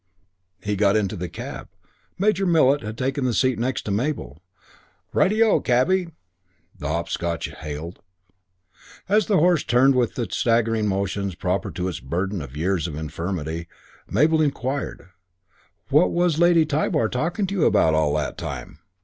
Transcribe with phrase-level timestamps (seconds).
[0.63, 1.67] He got into the cab.
[2.17, 4.41] Major Millet had taken the seat next Mabel.
[5.13, 6.07] "Ri te O, Cabby!"
[6.79, 8.01] the Hopscotch hailed.
[9.07, 12.97] As the horse turned with the staggering motions proper to its burden of years and
[12.97, 13.67] infirmity,
[14.09, 15.09] Mabel inquired,
[15.89, 18.79] "What was Lady Tybar talking to you about all that time?"